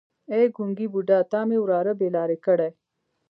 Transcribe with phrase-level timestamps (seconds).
[0.33, 2.69] ای ګونګی بوډا تا مې وراره بې لارې کړی.